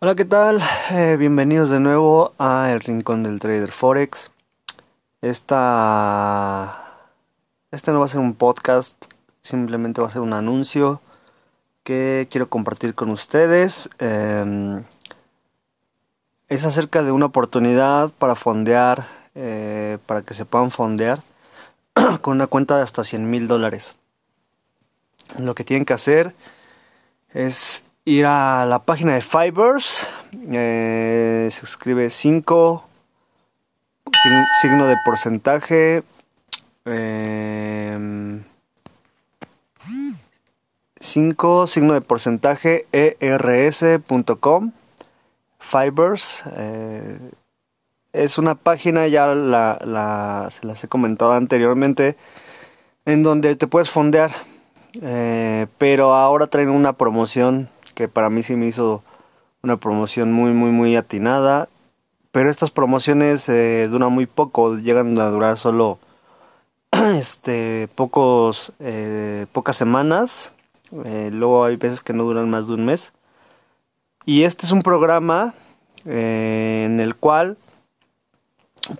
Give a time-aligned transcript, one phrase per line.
[0.00, 0.62] Hola, ¿qué tal?
[0.92, 4.30] Eh, bienvenidos de nuevo a El Rincón del Trader Forex.
[5.22, 7.08] Esta...
[7.72, 8.94] Este no va a ser un podcast,
[9.42, 11.02] simplemente va a ser un anuncio
[11.82, 13.90] que quiero compartir con ustedes.
[13.98, 14.84] Em,
[16.46, 19.04] es acerca de una oportunidad para fondear,
[19.34, 21.22] eh, para que se puedan fondear
[22.20, 23.96] con una cuenta de hasta 100 mil dólares.
[25.40, 26.36] Lo que tienen que hacer
[27.30, 30.06] es ir a la página de Fibers.
[30.50, 32.84] Eh, se escribe 5,
[34.62, 36.02] signo de porcentaje.
[36.84, 38.42] 5, em,
[41.66, 44.72] signo de porcentaje, ers.com.
[45.58, 46.44] Fibers.
[46.56, 47.18] Eh,
[48.14, 52.16] es una página, ya la, se las he comentado anteriormente,
[53.04, 54.30] en donde te puedes fondear.
[55.02, 59.02] Eh, pero ahora traen una promoción que para mí sí me hizo
[59.60, 61.68] una promoción muy, muy, muy atinada.
[62.30, 65.98] Pero estas promociones eh, duran muy poco, llegan a durar solo
[66.92, 70.52] este, pocos, eh, pocas semanas.
[71.04, 73.12] Eh, luego hay veces que no duran más de un mes.
[74.24, 75.54] Y este es un programa
[76.04, 77.58] en el cual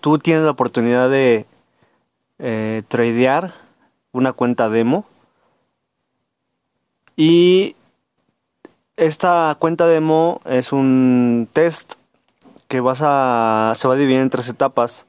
[0.00, 1.46] tú tienes la oportunidad de
[2.88, 3.54] tradear
[4.10, 5.04] una cuenta demo.
[7.16, 7.76] Y
[8.98, 11.94] esta cuenta demo es un test
[12.66, 15.06] que vas a se va a dividir en tres etapas.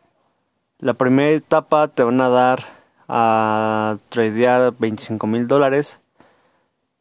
[0.78, 2.64] La primera etapa te van a dar
[3.08, 6.00] a tradear 25 mil dólares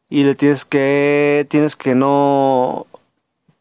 [0.09, 2.87] y le tienes que tienes que no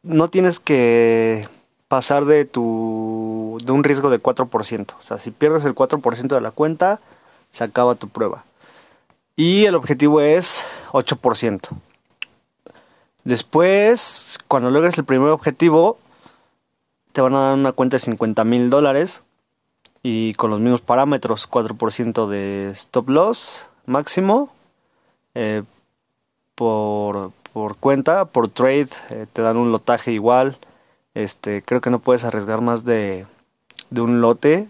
[0.02, 1.46] no tienes que
[1.86, 4.94] pasar de tu de un riesgo de 4%.
[4.98, 7.00] O sea, si pierdes el 4% de la cuenta,
[7.52, 8.44] se acaba tu prueba.
[9.36, 11.68] Y el objetivo es 8%.
[13.28, 15.98] Después, cuando logres el primer objetivo,
[17.12, 19.22] te van a dar una cuenta de 50 mil dólares
[20.02, 24.50] y con los mismos parámetros, 4% de stop loss máximo
[25.34, 25.62] eh,
[26.54, 27.34] por,
[27.80, 30.56] cuenta, por trade eh, te dan un lotaje igual.
[31.12, 33.26] Este, creo que no puedes arriesgar más de,
[33.90, 34.68] de un lote.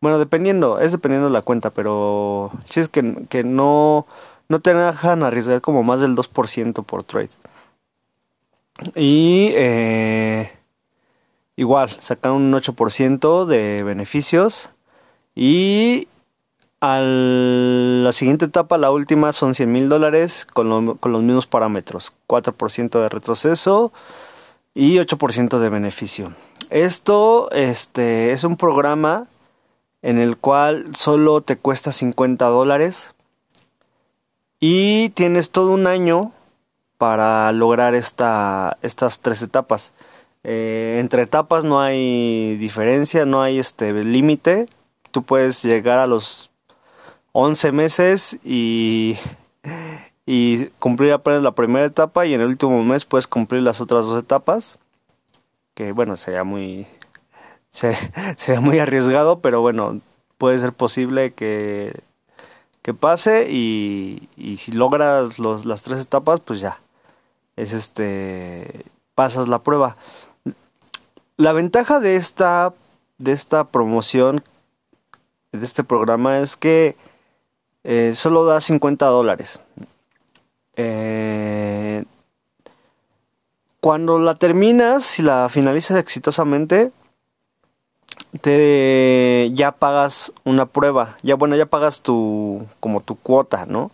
[0.00, 4.06] Bueno, dependiendo, es dependiendo de la cuenta, pero si es que, que no,
[4.50, 7.30] no te dejan arriesgar como más del 2% por trade.
[8.96, 10.50] Y eh,
[11.54, 14.70] igual, sacan un 8% de beneficios.
[15.36, 16.08] Y
[16.80, 22.12] a la siguiente etapa, la última, son 100 mil dólares con, con, los mismos parámetros.
[22.26, 23.92] 4% de retroceso
[24.74, 26.34] y 8% de beneficio.
[26.70, 29.28] Esto este, es un programa
[30.02, 33.14] en el cual solo te cuesta 50 dólares
[34.60, 36.32] y tienes todo un año
[36.98, 39.92] para lograr esta, estas tres etapas.
[40.44, 44.66] Eh, entre etapas no hay diferencia, no hay este límite.
[45.10, 46.50] Tú puedes llegar a los
[47.32, 49.16] 11 meses y,
[50.26, 54.04] y cumplir apenas la primera etapa y en el último mes puedes cumplir las otras
[54.04, 54.78] dos etapas.
[55.74, 56.86] Que bueno, sería muy,
[57.70, 60.00] sería muy arriesgado, pero bueno,
[60.36, 62.02] puede ser posible que,
[62.94, 64.28] pase y,
[64.58, 66.80] si logras los, las tres etapas, pues ya,
[67.56, 68.84] es este
[69.14, 69.96] pasas la prueba.
[71.36, 72.72] La ventaja de esta
[73.18, 74.42] de esta promoción
[75.52, 76.96] de este programa es que
[77.84, 79.60] eh, solo da 50 dólares.
[80.76, 82.04] Eh,
[83.80, 86.92] cuando la terminas y la finalizas exitosamente,
[88.40, 91.16] te ya pagas una prueba.
[91.22, 93.90] Ya bueno, ya pagas tu como tu cuota, ¿no?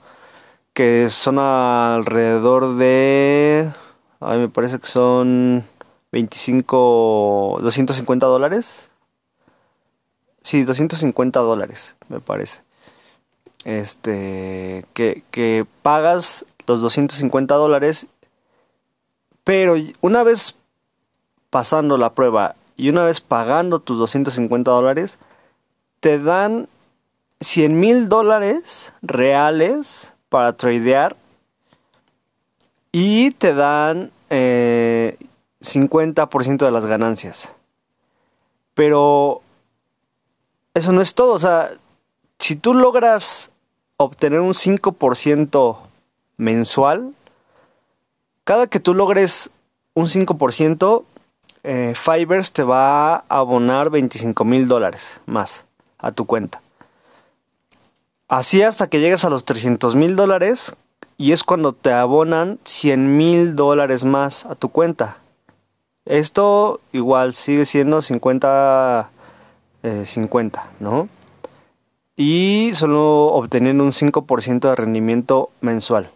[0.77, 3.73] que son alrededor de...
[4.21, 5.65] Ay, me parece que son
[6.13, 7.61] 25...
[7.63, 8.91] 250 dólares.
[10.43, 12.61] Sí, 250 dólares, me parece.
[13.65, 18.07] Este, que, que pagas los 250 dólares,
[19.45, 20.57] pero una vez
[21.49, 25.19] pasando la prueba y una vez pagando tus 250 dólares,
[26.01, 26.69] te dan
[27.41, 31.17] 100 mil dólares reales para tradear
[32.93, 35.19] y te dan eh,
[35.61, 37.49] 50% de las ganancias.
[38.75, 39.43] Pero
[40.75, 41.73] eso no es todo, o sea,
[42.39, 43.51] si tú logras
[43.97, 45.79] obtener un 5%
[46.37, 47.15] mensual,
[48.45, 49.51] cada que tú logres
[49.95, 51.05] un 5%,
[51.67, 51.95] eh,
[52.53, 55.65] te va a abonar 25 mil dólares más
[55.99, 56.63] a tu cuenta.
[58.29, 60.77] Así hasta que llegues a los 300 mil dólares
[61.19, 65.19] y es cuando te abonan 100 mil dólares más a tu cuenta.
[66.05, 69.11] Esto igual sigue siendo 50
[70.05, 71.09] 50, eh, ¿no?
[72.17, 76.11] Y solo obteniendo un 5% de rendimiento mensual.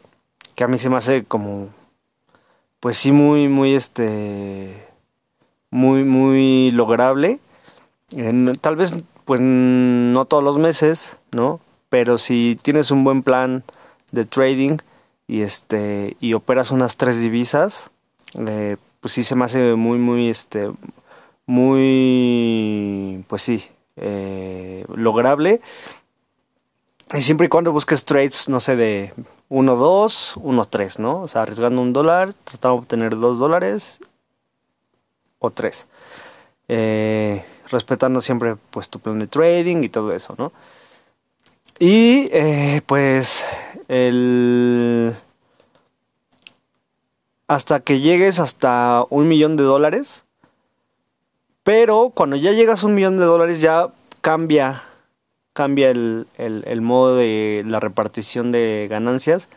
[0.54, 1.68] Que a mí se me hace como,
[2.80, 4.89] pues sí, muy, muy, este,
[5.70, 7.40] muy, muy lograble.
[8.60, 11.60] tal vez, pues no todos los meses, ¿no?
[11.88, 13.64] Pero si tienes un buen plan
[14.12, 14.78] de trading
[15.26, 17.90] y este y operas unas tres divisas,
[18.34, 20.70] eh, pues sí se me hace muy, muy, este,
[21.46, 23.64] muy, pues sí,
[23.96, 25.60] eh, lograble.
[27.12, 29.12] Y siempre y cuando busques trades, no sé, de
[29.48, 31.22] 1, 2, 1, 3, ¿no?
[31.22, 34.00] O sea, arriesgando un dólar, tratando de obtener 2 dólares
[35.40, 35.86] o 3.
[36.68, 40.52] Eh, respetando siempre pues tu plan de trading y todo eso, ¿no?
[41.80, 43.44] Y eh, pues
[43.88, 45.16] el...
[47.48, 50.22] Hasta que llegues hasta un millón de dólares,
[51.64, 53.88] pero cuando ya llegas a un millón de dólares ya
[54.20, 54.84] cambia,
[55.52, 56.26] cambia el,
[56.80, 59.48] modo de la repartición de ganancias.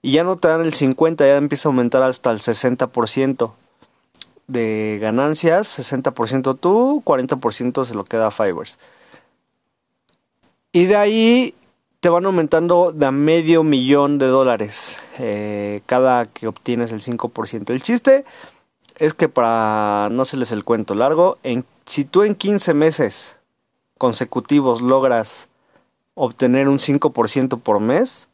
[0.00, 3.52] Y ya no te dan el 50, ya empieza a aumentar hasta el 60%
[4.46, 8.78] de ganancias, 60% tú, 40% se lo queda a Fibers.
[10.72, 11.54] Y de ahí
[12.00, 17.70] te van aumentando de a medio millón de dólares eh, cada que obtienes el 5%.
[17.70, 18.24] El chiste
[18.96, 21.38] es que para no se les el cuento largo,
[21.86, 23.36] si tú en 15 meses
[23.98, 25.48] consecutivos logras
[26.14, 28.28] obtener un 5% por mes,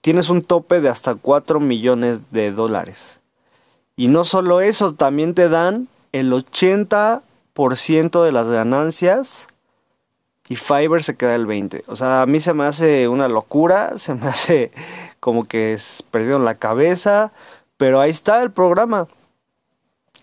[0.00, 3.20] tienes un tope de hasta 4 millones de dólares.
[3.96, 9.46] Y no solo eso, también te dan el 80% de las ganancias
[10.48, 11.84] y Fiverr se queda el 20.
[11.88, 14.70] O sea, a mí se me hace una locura, se me hace
[15.20, 15.78] como que
[16.12, 17.32] en la cabeza.
[17.76, 19.06] Pero ahí está el programa.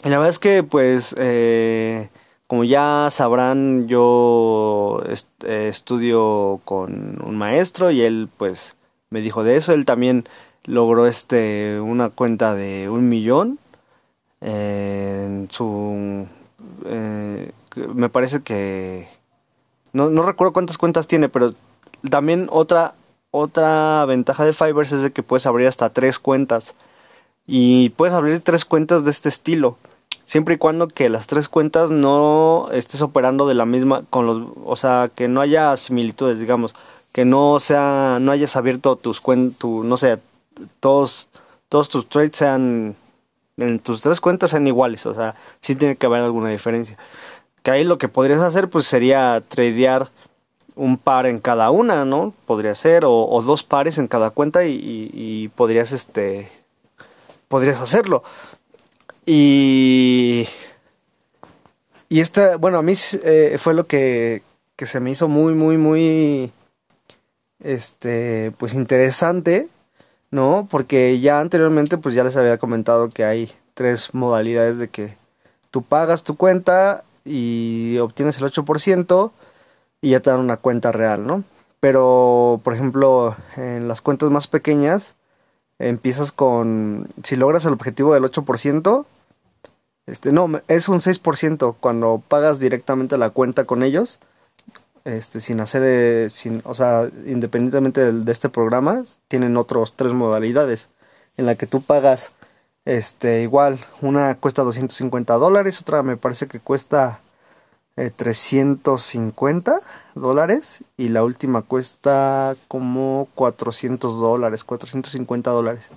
[0.03, 2.09] Y la verdad es que, pues, eh,
[2.47, 5.01] como ya sabrán, yo
[5.45, 8.75] eh, estudio con un maestro y él, pues,
[9.09, 9.73] me dijo de eso.
[9.73, 10.25] Él también
[10.63, 13.59] logró este una cuenta de un millón
[14.43, 16.27] eh, su
[17.93, 19.07] me parece que
[19.93, 21.53] no, no recuerdo cuántas cuentas tiene pero
[22.09, 22.93] también otra
[23.35, 26.75] otra ventaja de Fibers es de que puedes abrir hasta tres cuentas.
[27.47, 29.77] Y puedes abrir tres cuentas de este estilo
[30.25, 34.47] siempre y cuando que las tres cuentas no estés operando de la misma con los
[34.63, 36.73] o sea que no haya similitudes digamos
[37.11, 40.19] que no sea no hayas abierto tus cuentas no sé
[40.79, 41.27] todos
[41.67, 42.95] todos tus trades sean
[43.57, 46.97] en tus tres cuentas sean iguales o sea sí tiene que haber alguna diferencia
[47.61, 50.09] que ahí lo que podrías hacer pues sería tradear
[50.75, 55.51] un par en cada una no podría ser o, dos pares en cada cuenta y
[55.55, 56.49] podrías este
[57.53, 58.23] podrías hacerlo.
[59.27, 60.47] Y.
[62.09, 64.41] Y esta, bueno, a mí eh, fue lo que,
[64.75, 66.51] que se me hizo muy, muy, muy.
[67.59, 69.69] Este, pues interesante,
[70.33, 70.67] ¿no?
[70.69, 75.15] Porque ya anteriormente, pues ya les había comentado que hay tres modalidades de que
[75.69, 79.31] tú pagas tu cuenta y obtienes el 8%
[80.01, 81.43] y ya te dan una cuenta real, ¿no?
[81.79, 85.13] Pero, por ejemplo, en las cuentas más pequeñas,
[85.77, 89.05] empiezas con, si logras el objetivo del 8%,
[90.07, 94.17] este, no, es un 6% cuando pagas directamente la cuenta con ellos,
[95.05, 100.89] este, sin hacer, eh, sin, o sea, independientemente de, este programa, tienen otros tres modalidades
[101.37, 102.31] en la que tú pagas,
[102.85, 107.19] este, igual, una cuesta 250 dólares, otra me parece que cuesta
[107.95, 109.79] 350 eh,
[110.15, 115.89] dólares y la última cuesta como 400 dólares, 450 dólares.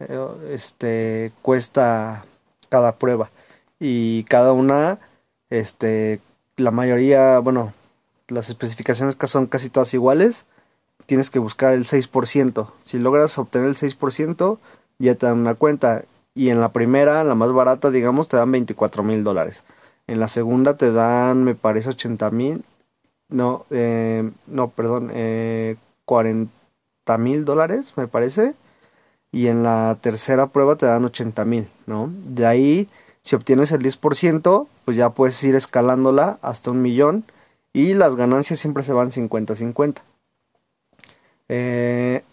[0.00, 2.24] Eh, este cuesta
[2.68, 3.30] cada prueba
[3.80, 4.98] y cada una,
[5.50, 6.20] este,
[6.56, 7.72] la mayoría, bueno,
[8.28, 10.44] las especificaciones son casi todas iguales.
[11.06, 12.70] Tienes que buscar el 6%.
[12.84, 14.58] Si logras obtener el 6%,
[14.98, 16.04] ya te dan una cuenta.
[16.34, 19.64] Y en la primera, la más barata, digamos, te dan 24 mil dólares.
[20.06, 22.64] En la segunda te dan, me parece, 80 mil.
[23.28, 26.50] No, eh, no, perdón, eh, 40
[27.18, 28.54] mil dólares, me parece.
[29.32, 32.10] Y en la tercera prueba te dan 80 mil, ¿no?
[32.24, 32.88] De ahí,
[33.22, 37.24] si obtienes el 10%, pues ya puedes ir escalándola hasta un millón.
[37.78, 40.02] Y las ganancias siempre se van 50-50.
[41.48, 42.24] Eh,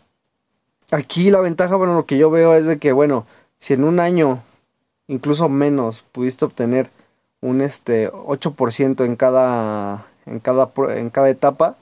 [0.90, 3.28] aquí la ventaja, bueno, lo que yo veo es de que, bueno,
[3.60, 4.42] si en un año,
[5.06, 6.90] incluso menos, pudiste obtener
[7.42, 11.76] un este 8% en cada en cada en cada etapa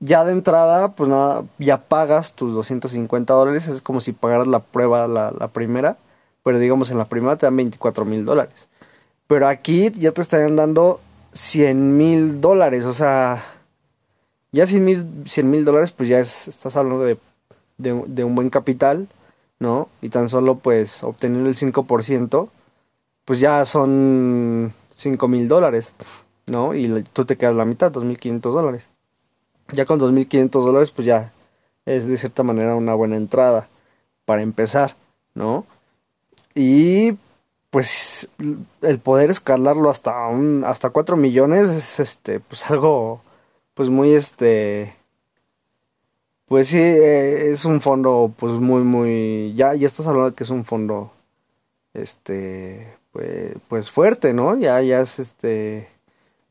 [0.00, 4.58] ya de entrada pues nada ya pagas tus 250 dólares es como si pagaras la
[4.60, 5.96] prueba la, primera
[6.42, 8.68] pero digamos en la primera te dan 24 mil dólares.
[9.26, 11.00] Pero aquí ya te estarían dando
[11.32, 13.42] 100 mil dólares, o sea,
[14.52, 14.84] ya 100
[15.50, 17.18] mil dólares, pues ya es, estás hablando de,
[17.78, 19.08] de, un buen capital,
[19.58, 19.88] ¿no?
[20.02, 22.48] Y tan solo pues obteniendo el 5%,
[23.24, 25.94] pues ya son 5 mil dólares,
[26.46, 26.74] ¿no?
[26.74, 28.86] Y tú te quedas la mitad, 2.500 dólares.
[29.72, 31.32] Ya con 2.500 dólares, pues ya
[31.86, 33.68] es de cierta manera una buena entrada
[34.24, 34.96] para empezar,
[35.34, 35.64] ¿no?
[36.54, 37.16] Y
[37.70, 38.28] pues
[38.82, 43.22] el poder escalarlo hasta un hasta 4 millones es este pues algo
[43.74, 44.96] pues muy este
[46.46, 50.44] pues sí eh, es un fondo pues muy muy ya ya estás hablando de que
[50.44, 51.12] es un fondo
[51.94, 55.88] este pues, pues fuerte no ya ya es este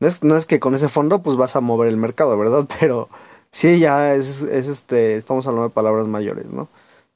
[0.00, 2.66] no es, no es que con ese fondo pues vas a mover el mercado verdad
[2.80, 3.08] pero
[3.50, 6.68] sí ya es, es este estamos hablando de palabras mayores no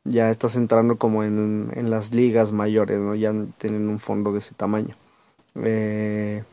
[0.05, 4.39] ya estás entrando como en, en las ligas mayores no ya tienen un fondo de
[4.39, 4.95] ese tamaño
[5.63, 6.45] eh,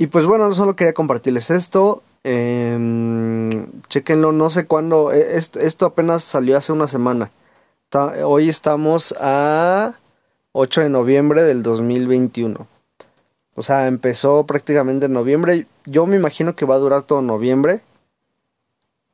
[0.00, 2.02] y pues bueno, solo quería compartirles esto.
[2.24, 5.12] Eh, chequenlo, no sé cuándo.
[5.12, 7.30] E, esto, apenas salió hace una semana.
[8.24, 9.96] hoy estamos a
[10.52, 12.66] 8 de noviembre del 2021.
[13.56, 15.66] O sea, empezó prácticamente en noviembre.
[15.84, 17.82] Yo me imagino que va a durar todo noviembre.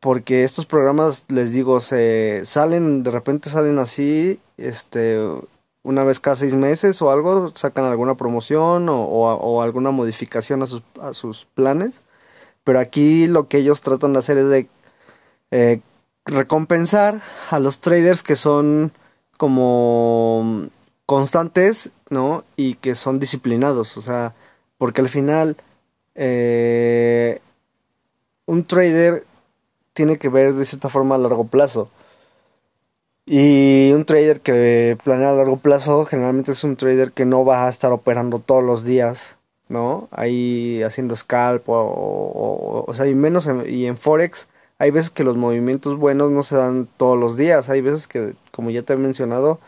[0.00, 5.18] Porque estos programas, les digo, se salen, de repente salen así, este,
[5.82, 10.82] una vez cada seis meses o algo, sacan alguna promoción o, alguna modificación a sus,
[11.00, 12.02] a sus, planes.
[12.64, 14.68] Pero aquí lo que ellos tratan de hacer es de
[15.52, 15.80] eh,
[16.24, 18.92] recompensar a los traders que son
[19.36, 20.68] como
[21.06, 22.44] constantes, ¿no?
[22.56, 24.34] Y que son disciplinados, o sea,
[24.78, 25.56] porque al final
[26.16, 27.40] eh,
[28.46, 29.24] un trader
[29.96, 31.88] tiene que ver de cierta forma a largo plazo.
[33.24, 37.66] Y un trader que planea a largo plazo generalmente es un trader que no va
[37.66, 39.36] a estar operando todos los días,
[39.68, 40.08] ¿no?
[40.12, 44.48] Ahí haciendo scalp o, o, sea, y menos en, y en Forex
[44.78, 48.34] hay veces que los movimientos buenos no se dan todos los días, hay veces que,
[48.52, 49.58] como ya te he mencionado,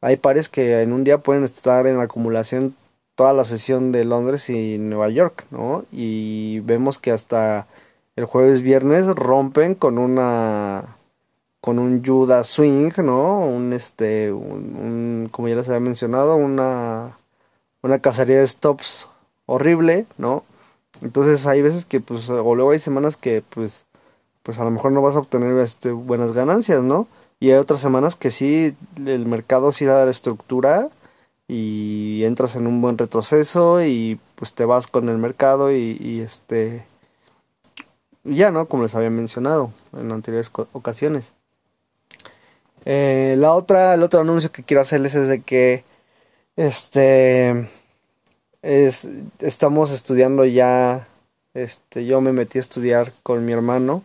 [0.00, 2.76] hay pares que en un día pueden estar en acumulación
[3.16, 5.84] toda la sesión de Londres y Nueva York, ¿no?
[5.92, 7.66] Y vemos que hasta
[8.16, 10.96] el jueves viernes rompen con una
[11.62, 13.38] con un Judas Swing, ¿no?
[13.40, 17.18] Un este, un, como ya les había mencionado, una,
[17.82, 19.08] una cacería de stops
[19.46, 20.44] horrible, ¿no?
[21.02, 23.84] Entonces hay veces que pues, o luego hay semanas que pues,
[24.42, 27.06] pues a lo mejor no vas a obtener este, buenas ganancias, ¿no?
[27.40, 30.90] Y hay otras semanas que sí, el mercado sí da la estructura
[31.48, 36.20] y entras en un buen retroceso y pues te vas con el mercado y, y
[36.20, 36.84] este,
[38.24, 38.66] ya, ¿no?
[38.66, 41.32] Como les había mencionado en anteriores ocasiones.
[42.84, 45.84] Eh, la otra, el otro anuncio que quiero hacerles es de que
[46.56, 47.68] este
[48.62, 49.08] es,
[49.40, 51.08] estamos estudiando ya
[51.54, 54.02] este yo me metí a estudiar con mi hermano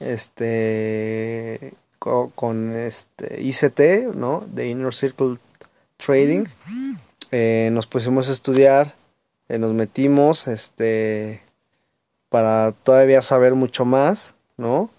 [0.00, 5.38] este con, este ICT no de Inner Circle
[5.96, 6.44] Trading
[7.32, 8.94] eh, nos pusimos a estudiar
[9.48, 11.40] eh, nos metimos este
[12.36, 14.90] para todavía saber mucho más no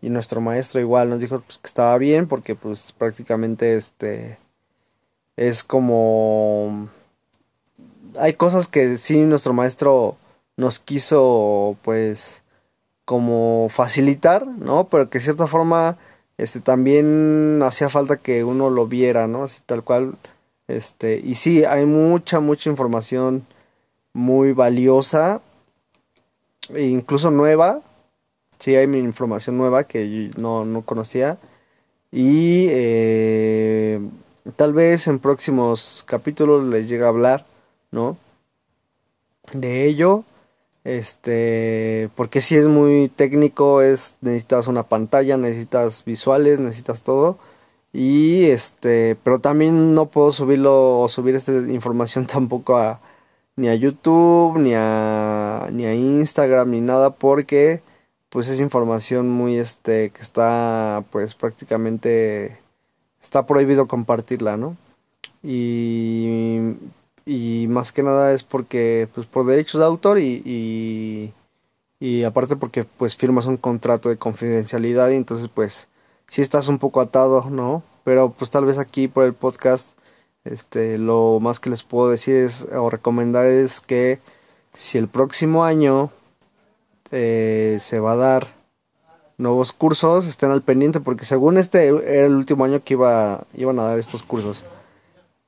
[0.00, 4.38] y nuestro maestro igual nos dijo pues, que estaba bien porque pues prácticamente este
[5.36, 6.88] es como
[8.18, 10.16] hay cosas que sí nuestro maestro
[10.56, 12.42] nos quiso pues
[13.04, 15.98] como facilitar no pero que de cierta forma
[16.38, 20.14] este también hacía falta que uno lo viera no así tal cual
[20.68, 23.46] este y sí hay mucha mucha información
[24.14, 25.42] muy valiosa
[26.76, 27.82] incluso nueva
[28.58, 31.38] sí hay información nueva que no, no conocía.
[32.10, 34.00] Y eh,
[34.56, 37.46] tal vez en próximos capítulos les llegue a hablar,
[37.90, 38.16] ¿no?
[39.52, 40.24] De ello.
[40.84, 47.38] Este, porque si es muy técnico, es necesitas una pantalla, necesitas visuales, necesitas todo.
[47.92, 53.00] Y este, pero también no puedo subirlo o subir esta información tampoco a
[53.56, 55.37] ni a YouTube, ni a
[55.70, 57.82] ni a Instagram, ni nada porque
[58.28, 62.58] pues es información muy este que está pues prácticamente
[63.20, 64.76] está prohibido compartirla, ¿no?
[65.42, 66.74] Y,
[67.26, 71.32] y más que nada es porque pues por derechos de autor y,
[72.00, 75.88] y, aparte porque pues firmas un contrato de confidencialidad y entonces pues
[76.28, 77.82] sí estás un poco atado, ¿no?
[78.04, 79.90] Pero pues tal vez aquí por el podcast
[80.44, 84.20] este lo más que les puedo decir es o recomendar es que
[84.78, 86.12] si el próximo año
[87.10, 88.46] eh, se va a dar
[89.36, 93.80] nuevos cursos, estén al pendiente porque según este era el último año que iba, iban
[93.80, 94.64] a dar estos cursos.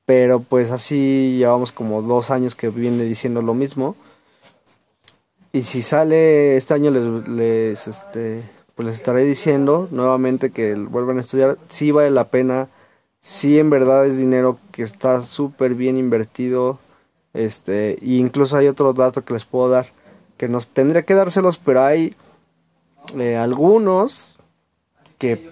[0.03, 3.95] Pero pues así llevamos como dos años que viene diciendo lo mismo.
[5.53, 8.43] Y si sale este año les, les, este,
[8.75, 11.57] pues les estaré diciendo nuevamente que vuelvan a estudiar.
[11.69, 12.67] Sí vale la pena,
[13.21, 16.79] sí en verdad es dinero que está súper bien invertido.
[17.33, 19.87] Este, y incluso hay otro dato que les puedo dar,
[20.37, 22.15] que nos tendría que dárselos, pero hay
[23.17, 24.37] eh, algunos
[25.17, 25.51] que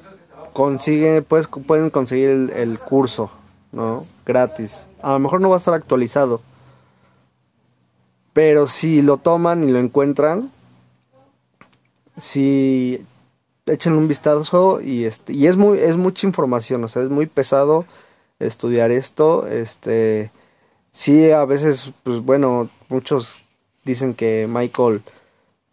[0.53, 3.31] consiguen, pues, pueden conseguir el, el curso,
[3.71, 4.05] ¿no?
[4.25, 4.87] Gratis.
[5.01, 6.41] A lo mejor no va a estar actualizado,
[8.33, 10.51] pero si lo toman y lo encuentran,
[12.19, 13.05] si
[13.65, 17.27] echen un vistazo y este y es muy es mucha información, o sea, es muy
[17.27, 17.85] pesado
[18.39, 20.31] estudiar esto, este
[20.91, 23.41] sí a veces pues bueno, muchos
[23.83, 25.03] dicen que Michael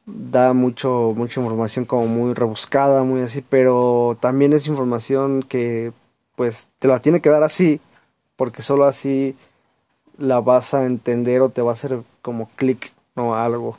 [0.07, 5.93] da mucho mucha información como muy rebuscada, muy así, pero también es información que
[6.37, 7.81] pues te la tiene que dar así,
[8.37, 9.37] porque solo así
[10.19, 13.35] la vas a entender o te va a hacer como clic, ¿no?
[13.35, 13.79] Algo.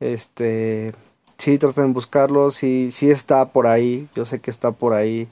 [0.00, 0.94] Este,
[1.38, 5.28] sí, traten de buscarlo, sí, sí está por ahí, yo sé que está por ahí.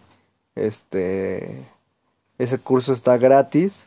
[0.55, 1.59] Este,
[2.39, 3.87] ese curso está gratis.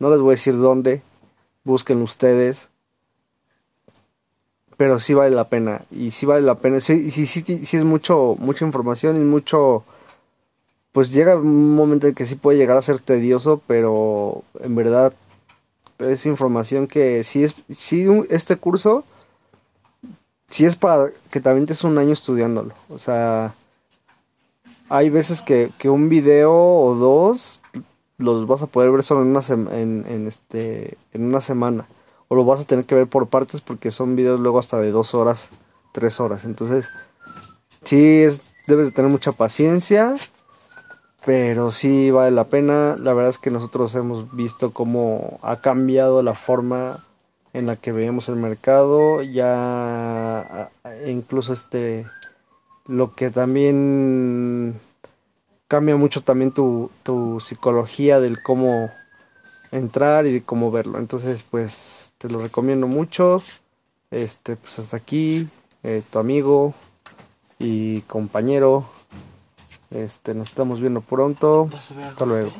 [0.00, 1.02] No les voy a decir dónde,
[1.62, 2.68] busquen ustedes.
[4.76, 5.82] Pero sí vale la pena.
[5.90, 6.80] Y sí vale la pena.
[6.80, 9.84] Sí, sí, sí, es mucho, mucha información y mucho.
[10.90, 15.12] Pues llega un momento en que sí puede llegar a ser tedioso, pero en verdad
[15.98, 19.04] es información que si es si este curso
[20.48, 23.54] si es para que también te es un año estudiándolo o sea
[24.88, 27.62] hay veces que, un video o dos
[28.20, 31.86] los vas a poder ver solo en una en, en, este en una semana
[32.28, 34.90] o lo vas a tener que ver por partes porque son videos luego hasta de
[34.90, 35.48] dos horas
[35.92, 36.88] tres horas entonces
[37.84, 40.16] sí es, debes de tener mucha paciencia
[41.24, 42.96] pero sí vale la pena.
[42.98, 47.04] La verdad es que nosotros hemos visto cómo ha cambiado la forma
[47.52, 49.22] en la que veíamos el mercado.
[49.22, 50.70] Ya
[51.06, 52.06] incluso este
[52.86, 54.80] lo que también
[55.70, 58.90] cambia mucho también tu, tu psicología del cómo
[59.70, 60.98] entrar y de cómo verlo.
[60.98, 63.40] Entonces, pues te lo recomiendo mucho.
[64.10, 65.48] Este, pues hasta aquí,
[65.84, 66.74] eh, tu amigo
[67.60, 68.84] y compañero
[69.92, 71.70] este, nos estamos viendo pronto.
[71.72, 72.50] Hasta luego.